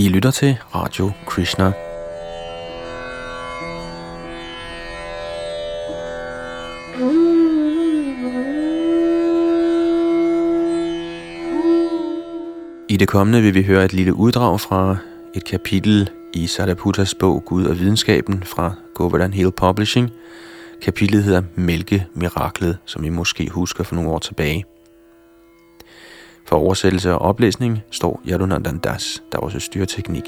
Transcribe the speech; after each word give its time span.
I 0.00 0.08
lytter 0.08 0.30
til 0.30 0.56
Radio 0.74 1.10
Krishna. 1.26 1.72
I 12.88 12.96
det 12.96 13.08
kommende 13.08 13.42
vil 13.42 13.54
vi 13.54 13.62
høre 13.62 13.84
et 13.84 13.92
lille 13.92 14.14
uddrag 14.14 14.60
fra 14.60 14.96
et 15.34 15.44
kapitel 15.44 16.10
i 16.34 16.46
Sadaputas 16.46 17.14
bog 17.14 17.42
Gud 17.44 17.64
og 17.64 17.78
videnskaben 17.78 18.42
fra 18.42 18.72
Govardhan 18.94 19.32
Hill 19.32 19.50
Publishing. 19.50 20.10
Kapitlet 20.82 21.24
hedder 21.24 21.42
Mælke 21.54 22.06
Miraklet, 22.14 22.78
som 22.84 23.04
I 23.04 23.08
måske 23.08 23.50
husker 23.50 23.84
for 23.84 23.94
nogle 23.94 24.10
år 24.10 24.18
tilbage. 24.18 24.64
For 26.50 26.56
oversættelse 26.56 27.12
og 27.12 27.18
oplæsning 27.18 27.78
står 27.90 28.22
Yadunandan 28.28 28.78
Das, 28.78 29.22
der 29.32 29.38
også 29.38 29.60
styrer 29.60 29.86
teknik. 29.86 30.24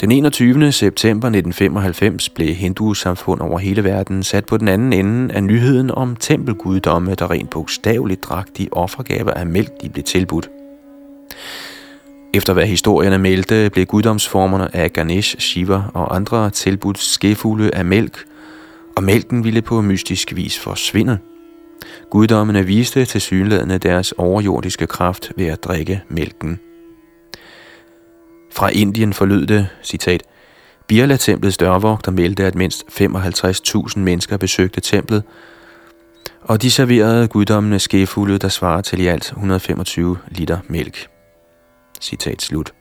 Den 0.00 0.10
21. 0.10 0.72
september 0.72 1.28
1995 1.28 2.28
blev 2.28 2.54
hindusamfund 2.54 3.40
over 3.40 3.58
hele 3.58 3.84
verden 3.84 4.22
sat 4.22 4.46
på 4.46 4.56
den 4.56 4.68
anden 4.68 4.92
ende 4.92 5.34
af 5.34 5.42
nyheden 5.42 5.90
om 5.90 6.16
tempelguddomme, 6.16 7.14
der 7.14 7.30
rent 7.30 7.50
bogstaveligt 7.50 8.24
drak 8.24 8.48
de 8.58 8.68
offergaver 8.72 9.30
af 9.30 9.46
mælk, 9.46 9.82
de 9.82 9.88
blev 9.88 10.04
tilbudt. 10.04 10.50
Efter 12.34 12.52
hvad 12.52 12.66
historierne 12.66 13.18
meldte, 13.18 13.70
blev 13.70 13.86
guddomsformerne 13.86 14.76
af 14.76 14.92
Ganesh, 14.92 15.38
Shiva 15.38 15.82
og 15.94 16.16
andre 16.16 16.50
tilbudt 16.50 16.98
skefulde 16.98 17.74
af 17.74 17.84
mælk, 17.84 18.24
og 18.96 19.04
mælken 19.04 19.44
ville 19.44 19.62
på 19.62 19.80
mystisk 19.80 20.32
vis 20.36 20.58
forsvinde. 20.58 21.18
Guddommene 22.10 22.66
viste 22.66 23.04
til 23.04 23.20
synlædende 23.20 23.78
deres 23.78 24.12
overjordiske 24.12 24.86
kraft 24.86 25.32
ved 25.36 25.46
at 25.46 25.64
drikke 25.64 26.02
mælken. 26.08 26.60
Fra 28.52 28.68
Indien 28.68 29.12
forlød 29.12 29.46
det, 29.46 29.68
citat, 29.82 30.22
Birla-templets 30.86 31.56
dørvogter 31.56 32.12
meldte, 32.12 32.44
at 32.44 32.54
mindst 32.54 32.84
55.000 33.00 33.98
mennesker 33.98 34.36
besøgte 34.36 34.80
templet, 34.80 35.22
og 36.42 36.62
de 36.62 36.70
serverede 36.70 37.28
guddommene 37.28 37.78
skefulde, 37.78 38.38
der 38.38 38.48
svarer 38.48 38.80
til 38.80 39.00
i 39.00 39.06
alt 39.06 39.24
125 39.24 40.18
liter 40.28 40.58
mælk. 40.68 41.08
Citat 42.00 42.42
slut. 42.42 42.72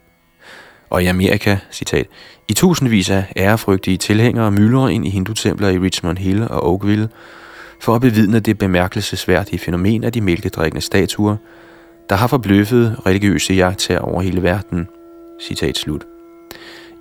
Og 0.90 1.04
i 1.04 1.06
Amerika, 1.06 1.58
citat, 1.72 2.08
i 2.48 2.54
tusindvis 2.54 3.10
af 3.10 3.34
ærefrygtige 3.38 3.98
tilhængere 3.98 4.52
myldrer 4.52 4.88
ind 4.88 5.08
i 5.08 5.10
hindutempler 5.10 5.70
i 5.70 5.80
Richmond 5.80 6.18
Hill 6.18 6.44
og 6.44 6.64
Oakville 6.64 7.10
for 7.82 7.96
at 7.96 8.02
bevidne 8.02 8.40
det 8.40 8.58
bemærkelsesværdige 8.58 9.60
fænomen 9.60 10.04
af 10.04 10.12
de 10.12 10.22
mælkedrikkende 10.22 10.82
statuer, 10.82 11.36
der 12.10 12.16
har 12.16 12.28
forbløffet 12.28 12.98
religiøse 13.06 13.54
jagttager 13.54 14.00
over 14.00 14.22
hele 14.22 14.44
verden. 14.44 14.88
Citat 15.42 15.78
slut. 15.78 16.06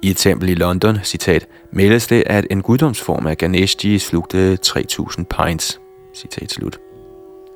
I 0.02 0.10
et 0.10 0.16
tempel 0.16 0.48
i 0.48 0.54
London, 0.54 0.98
citat, 1.04 1.46
meldes 1.72 2.06
det, 2.06 2.22
at 2.26 2.46
en 2.50 2.62
guddomsform 2.62 3.26
af 3.26 3.38
Ganeshji 3.38 3.98
slugte 3.98 4.56
3000 4.56 5.26
pints. 5.26 5.80
Citat 6.16 6.50
slut. 6.50 6.78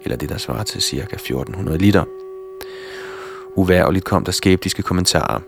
Eller 0.05 0.17
det, 0.17 0.29
der 0.29 0.39
svarer 0.39 0.65
til 0.65 0.83
ca. 0.83 0.97
1400 0.97 1.79
liter. 1.79 2.05
Uværligt 3.57 4.05
kom 4.05 4.25
der 4.25 4.33
skeptiske 4.33 4.83
kommentarer. 4.83 5.41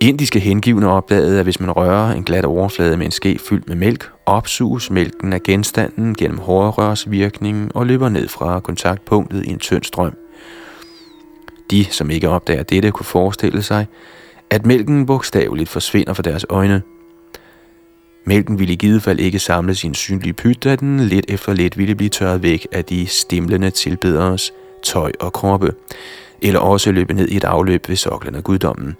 Indiske 0.00 0.40
hengivne 0.40 0.88
opdagede, 0.88 1.38
at 1.38 1.44
hvis 1.44 1.60
man 1.60 1.70
rører 1.70 2.12
en 2.12 2.24
glat 2.24 2.44
overflade 2.44 2.96
med 2.96 3.06
en 3.06 3.12
ske 3.12 3.38
fyldt 3.38 3.68
med 3.68 3.76
mælk, 3.76 4.10
opsuges 4.26 4.90
mælken 4.90 5.32
af 5.32 5.42
genstanden 5.42 6.14
gennem 6.14 6.38
hårrørsvirkningen 6.38 7.70
og 7.74 7.86
løber 7.86 8.08
ned 8.08 8.28
fra 8.28 8.60
kontaktpunktet 8.60 9.44
i 9.44 9.50
en 9.50 9.58
tynd 9.58 9.82
strøm. 9.82 10.14
De, 11.70 11.84
som 11.84 12.10
ikke 12.10 12.28
opdager 12.28 12.62
dette, 12.62 12.90
kunne 12.90 13.06
forestille 13.06 13.62
sig, 13.62 13.86
at 14.50 14.66
mælken 14.66 15.06
bogstaveligt 15.06 15.68
forsvinder 15.68 16.12
fra 16.12 16.22
deres 16.22 16.46
øjne. 16.48 16.82
Mælken 18.26 18.58
ville 18.58 18.72
i 18.72 18.76
givet 18.76 19.02
fald 19.02 19.20
ikke 19.20 19.38
samle 19.38 19.74
sin 19.74 19.94
synlige 19.94 20.32
pyt, 20.32 20.64
da 20.64 20.76
den 20.76 21.00
lidt 21.00 21.24
efter 21.28 21.52
lidt 21.52 21.78
ville 21.78 21.94
blive 21.94 22.10
tørret 22.10 22.42
væk 22.42 22.66
af 22.72 22.84
de 22.84 23.06
stimlende 23.06 23.70
tilbederes 23.70 24.52
tøj 24.82 25.12
og 25.20 25.32
kroppe 25.32 25.72
eller 26.42 26.60
også 26.60 26.92
løbe 26.92 27.14
ned 27.14 27.28
i 27.28 27.36
et 27.36 27.44
afløb 27.44 27.88
ved 27.88 27.96
soklen 27.96 28.34
af 28.34 28.44
guddommen. 28.44 28.96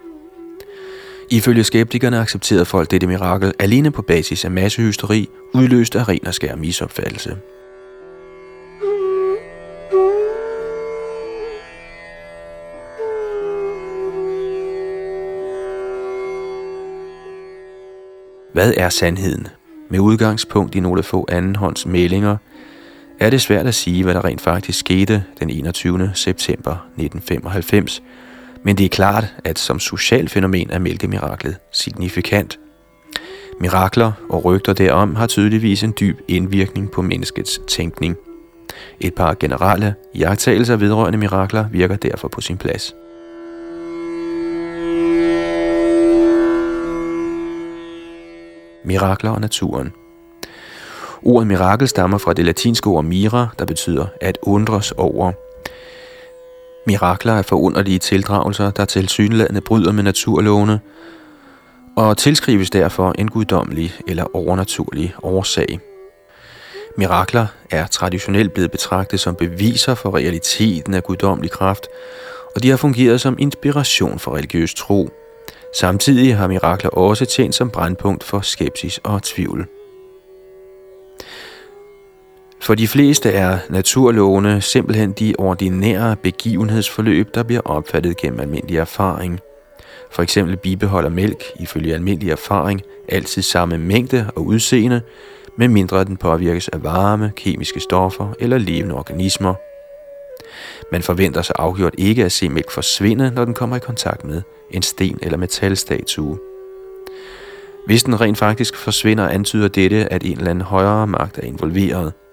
Ifølge 1.30 1.64
skeptikerne 1.64 2.18
accepterede 2.18 2.64
folk 2.64 2.90
dette 2.90 3.06
mirakel 3.06 3.52
alene 3.58 3.90
på 3.90 4.02
basis 4.02 4.44
af 4.44 4.50
massehysteri, 4.50 5.28
udløst 5.54 5.96
af 5.96 6.08
ren 6.08 6.26
og 6.26 6.34
skær 6.34 6.56
misopfattelse. 6.56 7.36
Hvad 18.52 18.74
er 18.76 18.88
sandheden? 18.88 19.48
Med 19.90 20.00
udgangspunkt 20.00 20.74
i 20.74 20.80
nogle 20.80 21.02
få 21.02 21.26
andenhånds 21.28 21.86
meldinger– 21.86 22.36
er 23.20 23.30
det 23.30 23.40
svært 23.40 23.66
at 23.66 23.74
sige, 23.74 24.04
hvad 24.04 24.14
der 24.14 24.24
rent 24.24 24.40
faktisk 24.40 24.78
skete 24.78 25.24
den 25.40 25.50
21. 25.50 26.10
september 26.14 26.72
1995, 26.72 28.02
men 28.62 28.78
det 28.78 28.84
er 28.84 28.88
klart, 28.88 29.34
at 29.44 29.58
som 29.58 29.78
social 29.78 30.28
fænomen 30.28 30.70
er 30.70 30.78
mælkemiraklet 30.78 31.56
signifikant. 31.72 32.58
Mirakler 33.60 34.12
og 34.28 34.44
rygter 34.44 34.72
derom 34.72 35.14
har 35.14 35.26
tydeligvis 35.26 35.82
en 35.82 35.94
dyb 36.00 36.20
indvirkning 36.28 36.90
på 36.90 37.02
menneskets 37.02 37.60
tænkning. 37.68 38.16
Et 39.00 39.14
par 39.14 39.34
generelle 39.34 39.94
jagttagelser 40.14 40.76
vedrørende 40.76 41.18
mirakler 41.18 41.68
virker 41.68 41.96
derfor 41.96 42.28
på 42.28 42.40
sin 42.40 42.56
plads. 42.56 42.94
Mirakler 48.84 49.30
og 49.30 49.40
naturen– 49.40 49.92
Ordet 51.22 51.46
mirakel 51.46 51.88
stammer 51.88 52.18
fra 52.18 52.32
det 52.32 52.44
latinske 52.44 52.86
ord 52.86 53.04
mira, 53.04 53.48
der 53.58 53.64
betyder 53.64 54.06
at 54.20 54.38
undres 54.42 54.92
over. 54.92 55.32
Mirakler 56.86 57.32
er 57.32 57.42
forunderlige 57.42 57.98
tildragelser, 57.98 58.70
der 58.70 58.84
til 58.84 59.08
synlædende 59.08 59.60
bryder 59.60 59.92
med 59.92 60.02
naturlovene, 60.02 60.80
og 61.96 62.16
tilskrives 62.16 62.70
derfor 62.70 63.14
en 63.18 63.28
guddommelig 63.28 63.94
eller 64.06 64.36
overnaturlig 64.36 65.14
årsag. 65.22 65.80
Mirakler 66.98 67.46
er 67.70 67.86
traditionelt 67.86 68.52
blevet 68.52 68.70
betragtet 68.70 69.20
som 69.20 69.34
beviser 69.34 69.94
for 69.94 70.16
realiteten 70.16 70.94
af 70.94 71.04
guddommelig 71.04 71.50
kraft, 71.50 71.86
og 72.54 72.62
de 72.62 72.70
har 72.70 72.76
fungeret 72.76 73.20
som 73.20 73.36
inspiration 73.38 74.18
for 74.18 74.36
religiøs 74.36 74.74
tro. 74.74 75.10
Samtidig 75.74 76.36
har 76.36 76.46
mirakler 76.46 76.90
også 76.90 77.24
tjent 77.24 77.54
som 77.54 77.70
brandpunkt 77.70 78.24
for 78.24 78.40
skepsis 78.40 79.00
og 79.02 79.22
tvivl. 79.22 79.66
For 82.66 82.74
de 82.74 82.88
fleste 82.88 83.32
er 83.32 83.58
naturlovene 83.70 84.60
simpelthen 84.60 85.12
de 85.12 85.34
ordinære 85.38 86.16
begivenhedsforløb, 86.16 87.34
der 87.34 87.42
bliver 87.42 87.60
opfattet 87.64 88.16
gennem 88.16 88.40
almindelig 88.40 88.76
erfaring. 88.76 89.40
For 90.10 90.22
eksempel 90.22 90.56
bibeholder 90.56 91.10
mælk 91.10 91.44
ifølge 91.60 91.94
almindelig 91.94 92.30
erfaring 92.30 92.82
altid 93.08 93.42
samme 93.42 93.78
mængde 93.78 94.30
og 94.36 94.46
udseende, 94.46 95.00
medmindre 95.58 96.04
den 96.04 96.16
påvirkes 96.16 96.68
af 96.68 96.82
varme, 96.82 97.32
kemiske 97.36 97.80
stoffer 97.80 98.32
eller 98.40 98.58
levende 98.58 98.94
organismer. 98.94 99.54
Man 100.92 101.02
forventer 101.02 101.42
sig 101.42 101.56
afgjort 101.58 101.94
ikke 101.98 102.24
at 102.24 102.32
se 102.32 102.48
mælk 102.48 102.70
forsvinde, 102.70 103.32
når 103.34 103.44
den 103.44 103.54
kommer 103.54 103.76
i 103.76 103.80
kontakt 103.80 104.24
med 104.24 104.42
en 104.70 104.82
sten 104.82 105.18
eller 105.22 105.38
metalstatue. 105.38 106.38
Hvis 107.86 108.02
den 108.02 108.20
rent 108.20 108.38
faktisk 108.38 108.76
forsvinder, 108.76 109.28
antyder 109.28 109.68
dette, 109.68 110.12
at 110.12 110.24
en 110.24 110.38
eller 110.38 110.50
anden 110.50 110.64
højere 110.64 111.06
magt 111.06 111.38
er 111.38 111.42
involveret– 111.42 112.12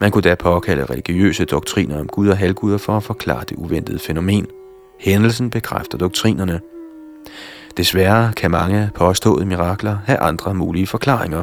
man 0.00 0.10
kunne 0.10 0.22
da 0.22 0.34
påkalde 0.34 0.84
religiøse 0.84 1.44
doktriner 1.44 2.00
om 2.00 2.08
Gud 2.08 2.28
og 2.28 2.36
halvguder 2.36 2.78
for 2.78 2.96
at 2.96 3.02
forklare 3.02 3.44
det 3.48 3.56
uventede 3.56 3.98
fænomen. 3.98 4.46
Hændelsen 5.00 5.50
bekræfter 5.50 5.98
doktrinerne. 5.98 6.60
Desværre 7.76 8.32
kan 8.32 8.50
mange 8.50 8.90
påståede 8.94 9.46
mirakler 9.46 9.98
have 10.04 10.18
andre 10.18 10.54
mulige 10.54 10.86
forklaringer. 10.86 11.42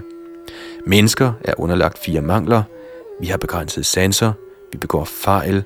Mennesker 0.85 1.33
er 1.43 1.53
underlagt 1.57 1.97
fire 1.97 2.21
mangler. 2.21 2.63
Vi 3.21 3.27
har 3.27 3.37
begrænset 3.37 3.85
sanser, 3.85 4.33
vi 4.71 4.77
begår 4.77 5.05
fejl, 5.05 5.63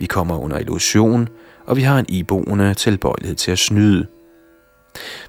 vi 0.00 0.06
kommer 0.06 0.38
under 0.38 0.58
illusion, 0.58 1.28
og 1.66 1.76
vi 1.76 1.82
har 1.82 1.98
en 1.98 2.06
iboende 2.08 2.74
tilbøjelighed 2.74 3.36
til 3.36 3.50
at 3.50 3.58
snyde. 3.58 4.06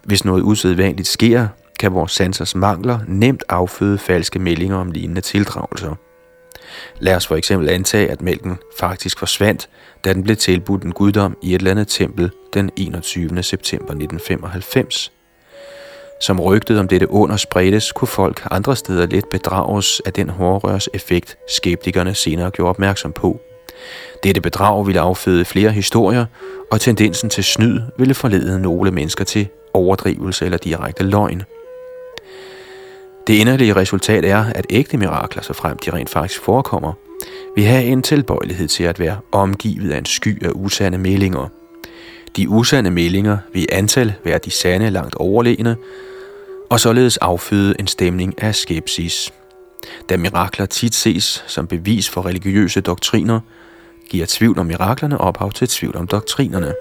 Hvis 0.04 0.26
noget 0.26 0.44
usædvanligt 0.44 1.08
sker, 1.08 1.48
kan 1.80 1.94
vores 1.94 2.12
sansers 2.12 2.56
mangler 2.56 3.00
nemt 3.08 3.44
afføde 3.50 3.98
falske 3.98 4.40
meldinger 4.40 4.78
om 4.78 4.92
lignende 4.92 5.22
tildragelser. 5.22 5.96
Lad 7.00 7.16
os 7.16 7.28
for 7.28 7.36
eksempel 7.36 7.70
antage, 7.70 8.12
at 8.12 8.22
mælken 8.22 8.58
faktisk 8.80 9.20
forsvandt, 9.20 9.70
da 10.06 10.14
den 10.14 10.24
blev 10.24 10.36
tilbudt 10.36 10.84
en 10.84 10.92
guddom 10.92 11.38
i 11.42 11.50
et 11.56 11.60
eller 11.60 11.72
andet 11.72 11.88
tempel 11.88 12.32
den 12.54 12.72
21. 12.76 13.44
september 13.44 13.92
1995. 13.92 15.12
Som 16.22 16.40
rygtet 16.40 16.80
om 16.80 16.88
dette 16.88 17.10
under 17.10 17.38
spredtes, 17.38 17.92
kunne 17.92 18.08
folk 18.08 18.48
andre 18.52 18.76
steder 18.76 19.06
let 19.06 19.26
bedrages 19.32 20.02
af 20.06 20.14
den 20.14 20.30
hårrørs 20.30 20.88
effekt, 20.94 21.38
skeptikerne 21.50 22.16
senere 22.16 22.52
gjorde 22.52 22.70
opmærksom 22.70 23.12
på. 23.12 23.40
Dette 24.24 24.42
bedrag 24.42 24.88
ville 24.88 25.02
afføde 25.02 25.46
flere 25.46 25.72
historier, 25.72 26.26
og 26.72 26.82
tendensen 26.82 27.30
til 27.30 27.44
snyd 27.44 27.82
ville 27.98 28.14
forlede 28.14 28.60
nogle 28.62 28.92
mennesker 28.92 29.24
til 29.24 29.48
overdrivelse 29.74 30.46
eller 30.46 30.58
direkte 30.58 31.04
løgn. 31.04 31.44
Det 33.28 33.42
endelige 33.42 33.76
resultat 33.76 34.26
er, 34.26 34.46
at 34.56 34.66
ægte 34.70 34.98
mirakler, 34.98 35.44
så 35.44 35.54
frem 35.54 35.78
de 35.78 35.92
rent 35.92 36.10
faktisk 36.10 36.42
forekommer, 36.42 36.94
vil 37.56 37.66
have 37.66 37.84
en 37.84 38.02
tilbøjelighed 38.02 38.68
til 38.68 38.84
at 38.84 39.00
være 39.00 39.18
omgivet 39.32 39.92
af 39.92 39.98
en 39.98 40.06
sky 40.06 40.46
af 40.46 40.52
usande 40.56 40.98
meldinger. 40.98 41.48
De 42.38 42.50
usande 42.50 42.92
meldinger 42.92 43.38
vil 43.54 43.62
i 43.62 43.68
antal 43.72 44.14
være 44.24 44.38
de 44.38 44.52
sande 44.52 44.90
langt 44.90 45.16
overlegne, 45.16 45.76
og 46.70 46.80
således 46.80 47.18
afføde 47.18 47.76
en 47.80 47.88
stemning 47.88 48.44
af 48.44 48.56
skepsis. 48.56 49.34
Da 50.10 50.18
mirakler 50.18 50.66
tit 50.66 50.96
ses 50.96 51.44
som 51.48 51.68
bevis 51.68 52.10
for 52.10 52.26
religiøse 52.26 52.82
doktriner, 52.82 53.40
giver 54.10 54.26
tvivl 54.30 54.60
om 54.60 54.66
miraklerne 54.66 55.22
ophav 55.22 55.52
til 55.52 55.68
tvivl 55.68 55.98
om 55.98 56.08
doktrinerne. 56.08 56.74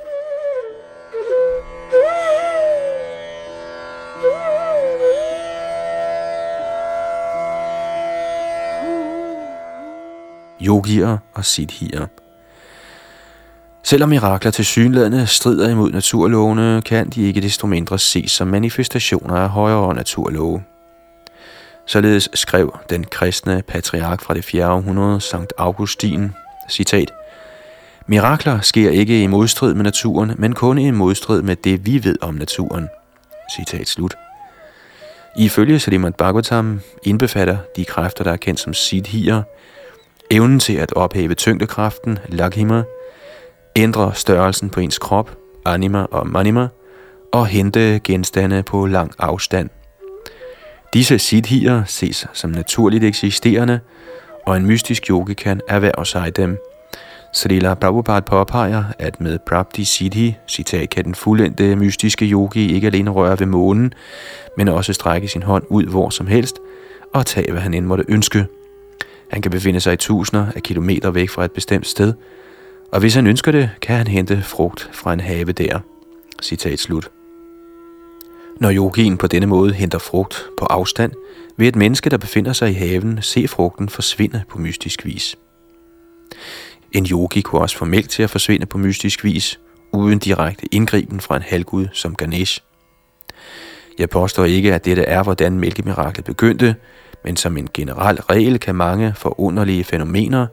Yogier 10.67 11.19
og 11.35 11.45
siddhier. 11.45 12.07
Selvom 13.83 14.09
mirakler 14.09 14.51
til 14.51 14.65
synlædende 14.65 15.27
strider 15.27 15.69
imod 15.69 15.93
naturlovene, 15.93 16.83
kan 16.83 17.09
de 17.09 17.23
ikke 17.23 17.41
desto 17.41 17.67
mindre 17.67 17.99
ses 17.99 18.31
som 18.31 18.49
manifestationer 18.49 19.35
af 19.35 19.49
højere 19.49 19.95
naturlove. 19.95 20.63
Således 21.87 22.29
skrev 22.35 22.77
den 22.91 23.05
kristne 23.05 23.63
patriark 23.69 24.23
fra 24.23 24.35
det 24.35 24.45
4. 24.45 24.69
århundrede, 24.69 25.21
Sankt 25.21 25.53
Augustin, 25.59 26.33
citat, 26.71 27.13
Mirakler 28.07 28.61
sker 28.61 28.91
ikke 28.91 29.23
i 29.23 29.27
modstrid 29.27 29.75
med 29.75 29.85
naturen, 29.85 30.33
men 30.39 30.53
kun 30.53 30.79
i 30.79 30.91
modstrid 30.91 31.43
med 31.43 31.57
det, 31.57 31.87
vi 31.87 32.05
ved 32.05 32.17
om 32.21 32.35
naturen. 32.35 32.89
Citat 33.57 33.89
slut. 33.89 34.15
Ifølge 35.37 35.79
Srimad 35.79 36.13
Bhagavatam 36.13 36.81
indbefatter 37.03 37.57
de 37.77 37.85
kræfter, 37.85 38.25
der 38.25 38.33
er 38.33 38.37
kendt 38.37 38.61
som 38.61 38.75
siddhier, 38.75 39.43
evnen 40.33 40.61
til 40.61 40.73
at 40.73 40.93
ophæve 40.93 41.35
tyngdekraften, 41.35 42.19
lakhima, 42.29 42.83
ændre 43.77 44.15
størrelsen 44.15 44.71
på 44.71 44.81
ens 44.81 44.99
krop, 44.99 45.37
anima 45.67 46.07
og 46.11 46.27
manima, 46.27 46.69
og 47.33 47.47
hente 47.47 48.01
genstande 48.05 48.63
på 48.63 48.87
lang 48.87 49.13
afstand. 49.19 49.69
Disse 50.95 51.19
siddhier 51.19 51.85
ses 51.85 52.27
som 52.33 52.51
naturligt 52.51 53.05
eksisterende, 53.05 53.81
og 54.47 54.57
en 54.57 54.67
mystisk 54.67 55.11
yogi 55.11 55.35
kan 55.35 55.61
erhverve 55.69 56.07
sig 56.07 56.37
dem. 56.37 56.59
Srila 57.35 57.75
Prabhupada 57.75 58.21
påpeger, 58.21 58.85
at 58.99 59.21
med 59.21 59.39
Prabdi 59.47 59.85
Siddhi, 59.85 60.37
citat, 60.49 60.91
kan 60.91 61.05
den 61.05 61.15
fuldendte 61.15 61.77
mystiske 61.77 62.25
yogi 62.25 62.75
ikke 62.75 62.87
alene 62.87 63.11
røre 63.11 63.41
ved 63.41 63.47
månen, 63.47 63.93
men 64.57 64.69
også 64.69 64.93
strække 64.93 65.29
sin 65.29 65.43
hånd 65.43 65.65
ud 65.69 65.85
hvor 65.85 66.11
som 66.11 66.27
helst 66.27 66.57
og 67.15 67.27
tage, 67.27 67.53
hvad 67.53 67.61
han 67.61 67.75
end 67.75 67.87
måtte 67.87 68.05
ønske. 68.09 68.47
Han 69.33 69.43
kan 69.43 69.51
befinde 69.51 69.81
sig 69.81 69.93
i 69.93 69.97
tusinder 69.97 70.47
af 70.57 70.63
kilometer 70.63 71.11
væk 71.11 71.31
fra 71.31 71.45
et 71.45 71.53
bestemt 71.53 71.87
sted, 71.87 72.15
og 72.93 73.01
hvis 73.01 73.15
han 73.15 73.27
ønsker 73.27 73.53
det, 73.53 73.71
kan 73.83 73.97
han 73.97 74.07
hente 74.07 74.43
frugt 74.43 74.91
fra 74.93 75.13
en 75.13 75.21
have 75.21 75.53
der. 75.53 75.79
Citat 76.43 76.79
slut. 76.79 77.11
Når 78.61 78.73
yogien 78.73 79.17
på 79.17 79.27
denne 79.27 79.47
måde 79.47 79.73
henter 79.73 79.99
frugt 79.99 80.47
på 80.59 80.65
afstand, 80.65 81.13
vil 81.57 81.69
et 81.69 81.77
menneske, 81.77 82.11
der 82.11 82.17
befinder 82.17 82.53
sig 82.53 82.71
i 82.71 82.73
haven, 82.73 83.19
se 83.23 83.49
frugten 83.49 83.89
forsvinde 83.89 84.43
på 84.49 84.59
mystisk 84.59 85.05
vis. 85.05 85.37
En 86.93 87.07
yogi 87.11 87.41
kunne 87.41 87.61
også 87.61 87.79
få 87.79 87.85
mælk 87.85 88.09
til 88.09 88.23
at 88.23 88.31
forsvinde 88.31 88.67
på 88.67 88.79
mystisk 88.79 89.25
vis, 89.25 89.61
uden 89.93 90.19
direkte 90.19 90.67
indgriben 90.75 91.21
fra 91.21 91.37
en 91.37 91.43
halvgud 91.43 91.87
som 91.93 92.15
Ganesh. 92.15 92.61
Jeg 93.99 94.11
påstår 94.11 94.45
ikke, 94.45 94.75
at 94.75 94.85
dette 94.85 95.03
er, 95.03 95.23
hvordan 95.23 95.59
mælkemiraklet 95.59 96.25
begyndte, 96.25 96.75
men 97.25 97.37
som 97.37 97.57
en 97.57 97.69
generel 97.75 98.21
regel 98.21 98.59
kan 98.59 98.75
mange 98.75 99.15
forunderlige 99.17 99.85
fænomener, 99.85 100.47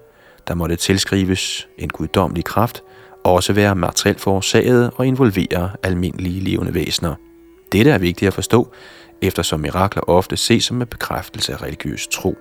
der 0.48 0.54
måtte 0.54 0.76
tilskrives 0.76 1.68
en 1.78 1.90
guddommelig 1.90 2.46
kraft, 2.46 2.84
også 3.24 3.54
være 3.54 3.76
materielt 3.76 4.20
forårsaget 4.20 4.92
og 4.96 5.08
involvere 5.08 5.70
almindelige 5.84 6.40
levende 6.40 6.74
væsener. 6.74 7.16
Dette 7.72 7.92
er 7.92 7.98
vigtigt 7.98 8.28
at 8.28 8.34
forstå, 8.34 8.72
eftersom 9.22 9.60
mirakler 9.60 10.10
ofte 10.10 10.38
ses 10.38 10.64
som 10.64 10.82
en 10.82 10.88
bekræftelse 10.88 11.54
af 11.54 11.62
religiøs 11.62 12.08
tro. 12.08 12.38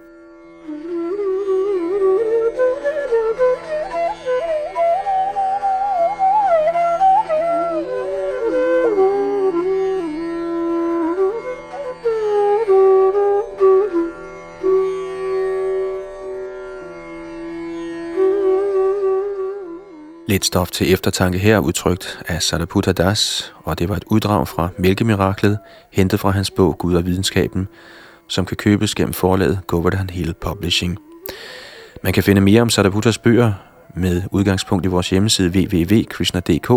Et 20.38 20.44
stof 20.44 20.70
til 20.70 20.92
eftertanke 20.92 21.38
her 21.38 21.58
udtrykt 21.58 22.18
af 22.28 22.42
Sariputta 22.42 22.92
Das, 22.92 23.52
og 23.64 23.78
det 23.78 23.88
var 23.88 23.96
et 23.96 24.04
uddrag 24.06 24.48
fra 24.48 24.68
Mælkemiraklet, 24.76 25.58
hentet 25.92 26.20
fra 26.20 26.30
hans 26.30 26.50
bog 26.50 26.78
Gud 26.78 26.94
og 26.94 27.06
videnskaben, 27.06 27.68
som 28.28 28.44
kan 28.44 28.56
købes 28.56 28.94
gennem 28.94 29.12
forlaget 29.12 29.60
Govardhan 29.66 30.10
Hill 30.10 30.34
Publishing. 30.34 30.98
Man 32.02 32.12
kan 32.12 32.22
finde 32.22 32.40
mere 32.40 32.62
om 32.62 32.70
Sariputtas 32.70 33.18
bøger 33.18 33.52
med 33.94 34.22
udgangspunkt 34.32 34.86
i 34.86 34.88
vores 34.88 35.10
hjemmeside 35.10 35.48
www.krishna.dk, 35.48 36.68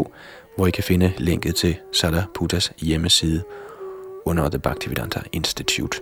hvor 0.55 0.67
I 0.67 0.71
kan 0.71 0.83
finde 0.83 1.13
linket 1.17 1.55
til 1.55 1.75
Sariputtas 1.93 2.71
hjemmeside 2.81 3.43
under 4.25 4.49
The 4.49 4.59
Bhaktivedanta 4.59 5.19
Institute. 5.31 6.01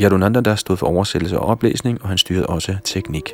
Yadunanda 0.00 0.40
der 0.40 0.54
stod 0.54 0.76
for 0.76 0.86
oversættelse 0.86 1.38
og 1.38 1.46
oplæsning, 1.46 2.02
og 2.02 2.08
han 2.08 2.18
styrede 2.18 2.46
også 2.46 2.76
teknik. 2.84 3.32